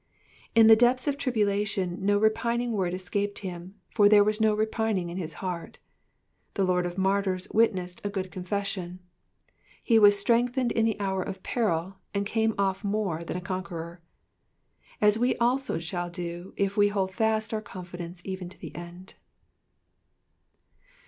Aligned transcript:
In 0.55 0.65
the 0.65 0.75
depths 0.75 1.07
of 1.07 1.15
tribulation 1.15 2.03
no 2.03 2.17
repining 2.17 2.71
word 2.71 2.95
escaped 2.95 3.37
him. 3.45 3.75
for 3.91 4.09
there 4.09 4.23
was 4.23 4.41
no 4.41 4.55
repining 4.55 5.11
in 5.11 5.17
his 5.17 5.35
heart. 5.45 5.77
The 6.55 6.63
Lord 6.63 6.87
of 6.87 6.97
martyrs 6.97 7.47
witnessed 7.51 8.01
a 8.03 8.09
good 8.09 8.31
confession. 8.31 8.97
He 9.83 9.99
was 9.99 10.17
strengthened 10.17 10.71
in 10.71 10.87
the 10.87 10.99
hour 10.99 11.21
of 11.21 11.43
peril, 11.43 11.97
and 12.15 12.25
came 12.25 12.55
off 12.57 12.83
more 12.83 13.23
than 13.23 13.37
a 13.37 13.41
conqueror, 13.41 14.01
as 14.99 15.19
we 15.19 15.35
also 15.35 15.77
shall 15.77 16.09
do, 16.09 16.55
if 16.57 16.75
we 16.75 16.87
hold 16.87 17.13
fast 17.13 17.53
our 17.53 17.61
con 17.61 17.85
fidence 17.85 18.23
even 18.25 18.49
to 18.49 18.57
the 18.59 18.73
end. 18.75 19.13